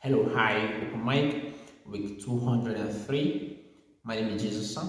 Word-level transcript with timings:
Hello, 0.00 0.30
Hive, 0.32 0.80
open 0.80 1.04
mic, 1.04 1.54
week 1.84 2.22
203. 2.24 3.58
My 4.04 4.14
name 4.14 4.28
is 4.28 4.40
Jesus 4.40 4.72
Son, 4.72 4.88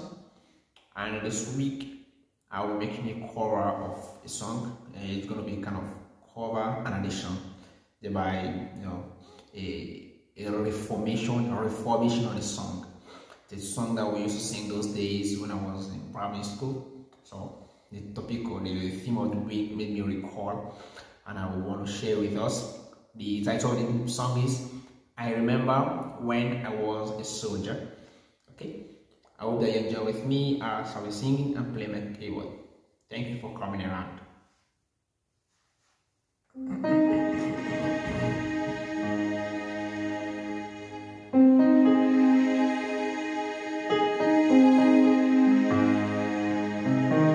and 0.95 1.25
this 1.25 1.55
week 1.57 2.05
I 2.51 2.63
will 2.63 2.77
be 2.77 2.85
making 2.85 3.23
a 3.23 3.27
cover 3.33 3.59
of 3.59 4.07
a 4.23 4.29
song. 4.29 4.77
Uh, 4.95 4.99
it's 5.01 5.25
going 5.25 5.43
to 5.43 5.51
be 5.51 5.63
kind 5.63 5.77
of 5.77 5.83
cover 6.31 6.61
and 6.85 7.03
addition, 7.03 7.35
thereby, 7.99 8.69
you 8.77 8.85
know, 8.85 9.03
a, 9.55 10.11
a 10.37 10.51
reformation 10.51 11.51
or 11.53 11.63
reformation 11.63 12.25
of 12.25 12.35
the 12.35 12.43
song. 12.43 12.85
The 13.47 13.57
song 13.57 13.95
that 13.95 14.05
we 14.05 14.19
used 14.21 14.37
to 14.37 14.43
sing 14.43 14.69
those 14.69 14.85
days 14.93 15.39
when 15.39 15.49
I 15.49 15.55
was 15.55 15.89
in 15.89 16.13
primary 16.13 16.43
school. 16.43 16.87
So 17.23 17.67
the 17.91 18.01
topic 18.13 18.47
or 18.47 18.59
the 18.59 18.91
theme 18.91 19.17
of 19.17 19.31
the 19.31 19.37
week 19.39 19.75
made 19.75 19.89
me 19.91 20.01
recall, 20.01 20.77
and 21.25 21.39
I 21.39 21.47
will 21.49 21.61
want 21.61 21.87
to 21.87 21.91
share 21.91 22.19
with 22.19 22.37
us. 22.37 22.77
The 23.15 23.43
title 23.43 23.71
of 23.71 24.05
the 24.05 24.11
song 24.11 24.43
is 24.43 24.69
I 25.19 25.29
remember 25.29 25.83
when 26.15 26.55
I 26.63 26.69
was 26.71 27.13
a 27.19 27.23
soldier. 27.23 27.77
Okay, 28.51 28.73
I 29.39 29.43
hope 29.43 29.59
that 29.59 29.71
you 29.71 29.77
enjoy 29.79 30.03
with 30.03 30.23
me 30.23 30.55
uh, 30.61 30.79
as 30.81 30.95
I 30.95 30.99
will 30.99 31.11
singing 31.11 31.51
and 31.55 31.71
play 31.71 31.87
my 31.87 32.01
keyboard. 32.13 32.47
Thank 33.09 33.29
you 33.29 33.35
for 33.37 33.51
coming 33.51 33.81
around. 33.81 34.21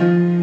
Mm-hmm. 0.01 0.34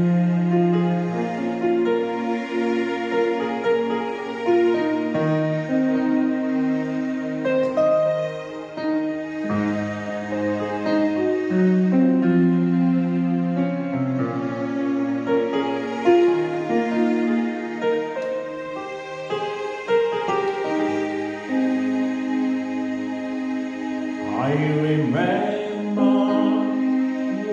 I 24.51 24.53
remember 24.53 26.11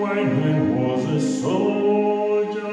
when 0.01 0.27
I 0.43 0.59
was 0.75 1.05
a 1.05 1.21
soldier. 1.21 2.67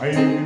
哎。 0.00 0.45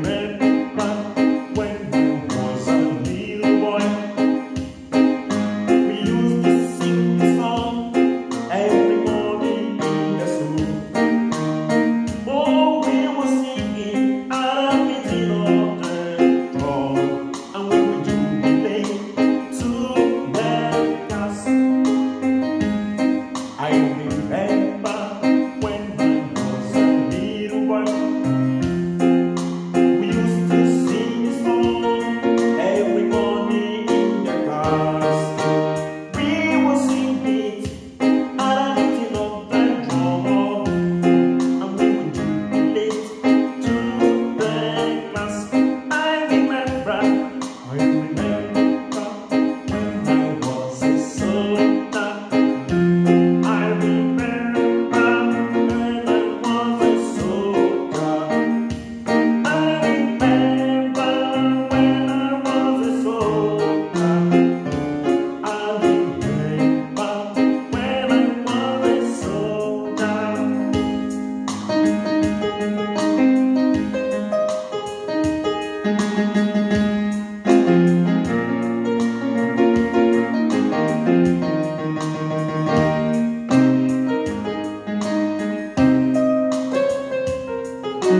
I 88.10 88.14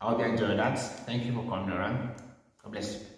hope 0.00 0.18
you 0.18 0.24
enjoyed 0.26 0.58
that. 0.58 0.78
Thank 1.06 1.24
you 1.24 1.32
for 1.32 1.48
coming 1.48 1.70
around. 1.70 2.10
God 2.62 2.72
bless 2.72 2.92
you. 2.92 3.15